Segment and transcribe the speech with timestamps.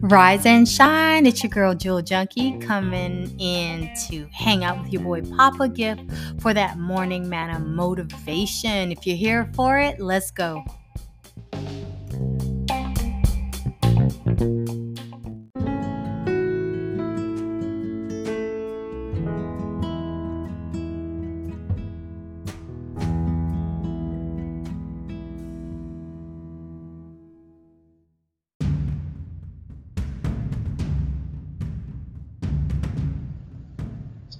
[0.00, 1.26] Rise and shine.
[1.26, 6.02] It's your girl Jewel Junkie coming in to hang out with your boy Papa Gift
[6.40, 8.90] for that morning manna motivation.
[8.90, 10.64] If you're here for it, let's go.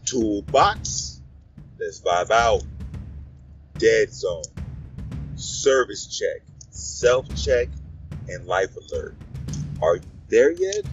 [0.08, 1.20] Toolbox.
[1.78, 2.64] Let's vibe out.
[3.76, 4.42] Dead zone.
[5.36, 6.42] Service check.
[6.70, 7.68] Self check.
[8.26, 9.14] And life alert.
[9.82, 10.86] Are you there yet?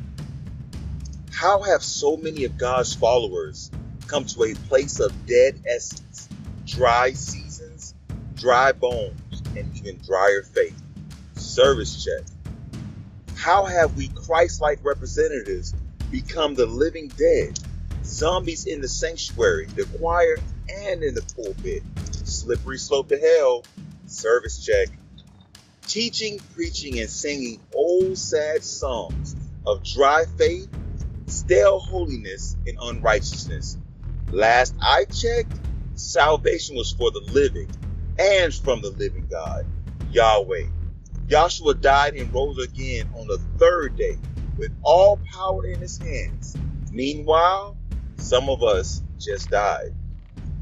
[1.31, 3.71] How have so many of God's followers
[4.07, 6.27] come to a place of dead essence,
[6.65, 7.93] dry seasons,
[8.35, 10.81] dry bones, and even drier faith?
[11.35, 12.25] Service check.
[13.35, 15.73] How have we Christ like representatives
[16.11, 17.57] become the living dead?
[18.05, 20.37] Zombies in the sanctuary, the choir,
[20.69, 21.83] and in the pulpit.
[22.11, 23.63] Slippery slope to hell.
[24.05, 24.89] Service check.
[25.87, 30.69] Teaching, preaching, and singing old sad songs of dry faith,
[31.27, 33.77] stale holiness, and unrighteousness.
[34.31, 35.59] Last I checked,
[35.95, 37.69] salvation was for the living
[38.19, 39.65] and from the living God,
[40.11, 40.67] Yahweh.
[41.27, 44.17] Joshua died and rose again on the third day
[44.57, 46.55] with all power in his hands.
[46.91, 47.77] Meanwhile,
[48.17, 49.93] some of us just died.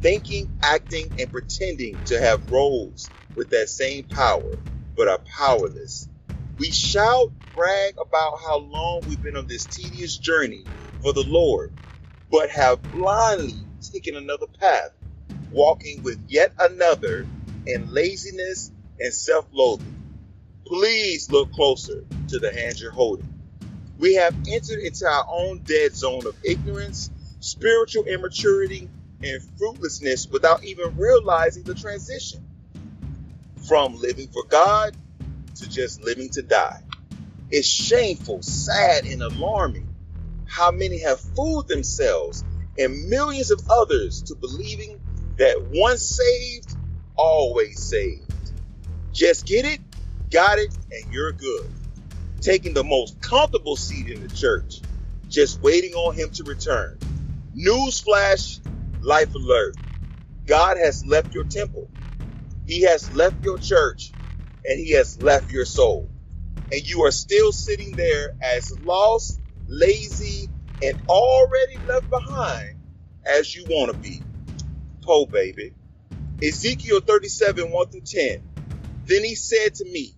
[0.02, 4.58] Thinking, acting, and pretending to have roles with that same power,
[4.96, 6.08] but are powerless.
[6.58, 10.66] We shout, brag about how long we've been on this tedious journey
[11.02, 11.72] for the Lord,
[12.30, 13.56] but have blindly
[13.92, 14.92] taken another path,
[15.52, 17.28] walking with yet another
[17.66, 19.96] in laziness and self loathing.
[20.66, 23.30] Please look closer to the hand you're holding.
[24.00, 27.10] We have entered into our own dead zone of ignorance
[27.44, 28.90] spiritual immaturity,
[29.22, 32.42] and fruitlessness without even realizing the transition
[33.68, 34.96] from living for God
[35.56, 36.82] to just living to die.
[37.52, 39.94] It's shameful, sad, and alarming
[40.46, 42.46] how many have fooled themselves
[42.78, 45.02] and millions of others to believing
[45.38, 46.78] that once saved,
[47.18, 48.32] always saved.
[49.12, 49.82] Just get it,
[50.32, 51.70] got it, and you're good.
[52.40, 54.80] Taking the most comfortable seat in the church,
[55.28, 56.98] just waiting on Him to return.
[57.56, 58.60] Newsflash,
[59.02, 59.78] life alert.
[60.48, 61.90] God has left your temple.
[62.66, 64.16] He has left your church
[64.66, 66.12] and he has left your soul.
[66.72, 70.50] And you are still sitting there as lost, lazy,
[70.82, 72.76] and already left behind
[73.26, 74.26] as you want to be.
[75.04, 75.74] Po baby.
[76.44, 78.38] Ezekiel 37, 1 through 10.
[79.08, 80.16] Then he said to me,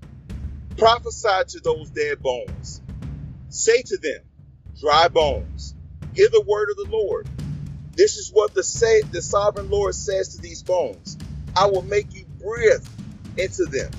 [0.78, 2.82] Prophesy to those dead bones.
[3.50, 4.22] Say to them,
[4.82, 5.75] dry bones,
[6.16, 7.28] Hear the word of the Lord.
[7.96, 11.18] This is what the say the sovereign Lord says to these bones.
[11.56, 12.86] I will make you breathe
[13.38, 13.92] into them,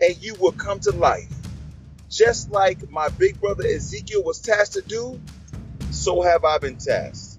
[0.00, 1.32] and you will come to life.
[2.10, 5.18] Just like my big brother Ezekiel was tasked to do,
[5.90, 7.38] so have I been tasked.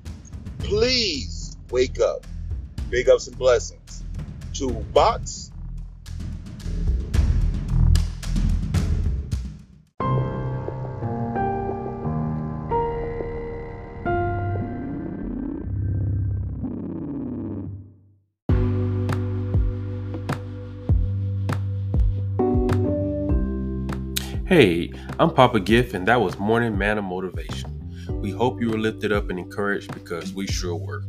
[0.59, 2.26] Please wake up.
[2.90, 4.03] Big ups and blessings.
[4.53, 5.49] Toolbox
[24.50, 27.70] Hey, I'm Papa Gift, and that was Morning Manna Motivation.
[28.20, 31.04] We hope you were lifted up and encouraged because we sure were.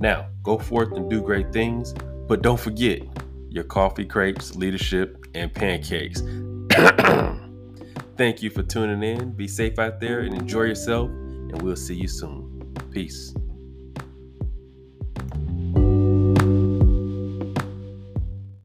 [0.00, 1.92] Now, go forth and do great things,
[2.26, 3.02] but don't forget
[3.50, 6.22] your coffee crepes, leadership, and pancakes.
[8.16, 9.32] Thank you for tuning in.
[9.32, 12.74] Be safe out there and enjoy yourself, and we'll see you soon.
[12.92, 13.34] Peace.